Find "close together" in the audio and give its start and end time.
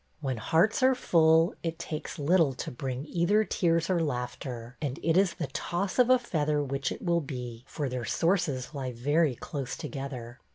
9.35-10.39